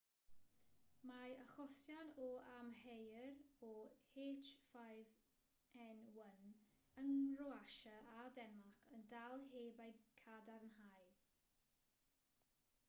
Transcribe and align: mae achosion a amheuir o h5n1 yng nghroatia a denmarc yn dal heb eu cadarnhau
mae 1.07 1.33
achosion 1.41 2.07
a 2.27 2.27
amheuir 2.53 3.35
o 3.71 3.73
h5n1 4.13 6.47
yng 7.01 7.11
nghroatia 7.27 7.93
a 8.13 8.15
denmarc 8.39 8.79
yn 8.97 9.05
dal 9.13 9.37
heb 9.51 9.83
eu 9.89 9.91
cadarnhau 10.23 11.05